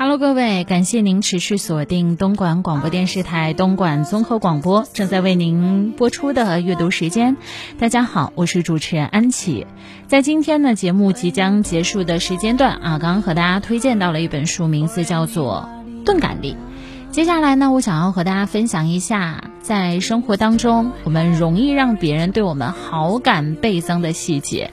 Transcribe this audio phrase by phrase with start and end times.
[0.00, 7.36] Hello，各位，感谢您持续锁定东莞广播电视台东莞综合广播正在为您播出的阅读时间。
[7.80, 9.66] 大家好，我是主持人安琪。
[10.06, 15.68] 在今天呢，节目即将结束的时间段啊，刚刚和大家推荐到了一本书，名字叫做
[16.04, 16.56] 《钝感力》。
[17.12, 24.70] 接下来呢，我想要和大家分享一下，在生活当中我们容易让别人对我们好感倍增的细节。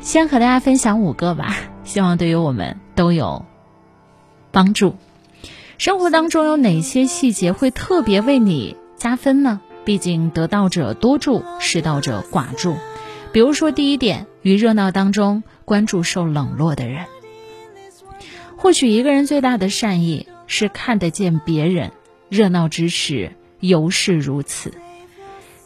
[0.00, 1.54] 先和大家分享五个吧，
[1.84, 3.44] 希望对于我们都有。
[4.56, 4.96] 帮助，
[5.76, 9.60] 生活当中有哪些细节会特别为你加分呢？
[9.84, 12.74] 毕竟得道者多助，失道者寡助。
[13.32, 17.04] 比如说第一点，于热闹当中关注受冷落的人。
[18.56, 21.92] 或许一个人最大的善意是看得见别人
[22.30, 24.72] 热闹之时尤是如此。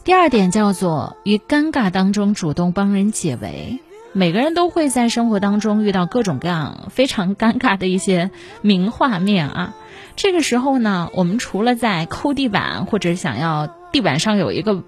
[0.03, 3.79] 第二点叫做于尴尬当中主动帮人解围。
[4.13, 8.29] 每个人都会在生活当中遇到各种各样非常尴尬的一些
[8.61, 9.75] 名画面啊。
[10.17, 14.83] 这个时候呢，我们除了在抠地板或者想要地板上有一个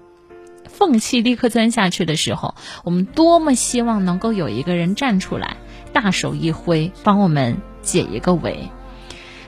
[0.68, 5.56] 缝隙立刻钻下去的时候，我们多么希望能够有一个人站出来，
[5.92, 8.68] 大手一挥，帮我们解一个围。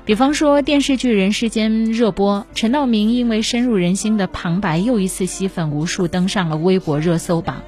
[0.06, 7.62] 比方说电视剧《人世间》热播，陈道明因为深入人心的旁白又一次吸粉无数，登上了微博热搜榜。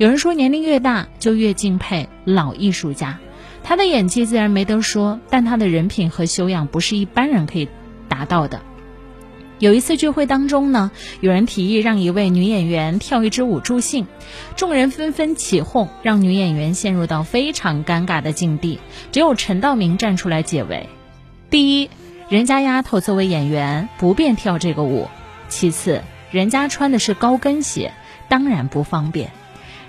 [0.00, 3.18] 有人说，年龄越大就越敬佩老艺术家，
[3.62, 7.68] 他的演技自然没得说，但他的人品和修养不是一般人可以
[8.08, 8.62] 达到的。
[9.58, 14.06] 有一次聚会当中呢，有人提议让一位女演员跳一支舞助兴，
[14.56, 18.78] 众人纷纷起哄，让女演员陷入到非常尴尬的境地。
[19.12, 20.88] 只有陈道明站出来解围：
[21.50, 21.90] 第一，
[22.30, 25.08] 人家丫头作为演员不便跳这个舞；
[25.50, 27.92] 其次，人家穿的是高跟鞋，
[28.30, 29.30] 当然不方便。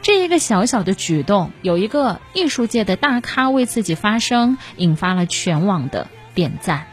[0.01, 6.85] 这一个小小的举动，有一个艺术界的大咖为自己发声，引发了全网的点赞。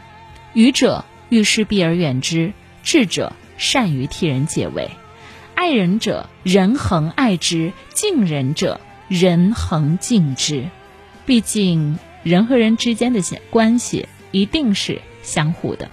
[0.53, 4.91] 愚者遇事避而远之，智者善于替人解围。
[5.55, 10.69] 爱人者，人恒爱之；敬人者，人恒敬之。
[11.25, 13.21] 毕竟，人和人之间的
[13.51, 15.87] 关系一定是相互的。